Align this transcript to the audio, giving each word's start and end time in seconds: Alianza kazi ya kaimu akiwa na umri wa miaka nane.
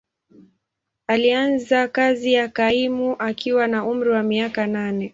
Alianza 1.07 1.87
kazi 1.87 2.33
ya 2.33 2.47
kaimu 2.49 3.15
akiwa 3.19 3.67
na 3.67 3.85
umri 3.85 4.09
wa 4.09 4.23
miaka 4.23 4.67
nane. 4.67 5.09